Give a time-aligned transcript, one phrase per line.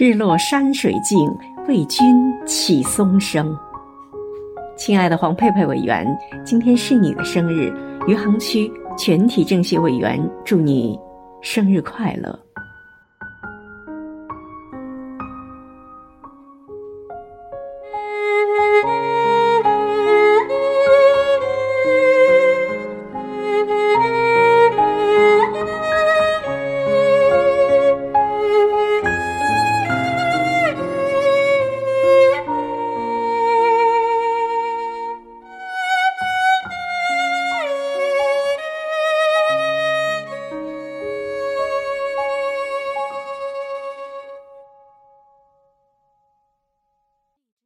[0.00, 1.30] 日落山水静，
[1.68, 3.54] 为君起松声。
[4.74, 6.06] 亲爱的黄佩佩委员，
[6.42, 7.70] 今天是你的生日，
[8.08, 10.98] 余杭区全体政协委员，祝你
[11.42, 12.40] 生日快乐。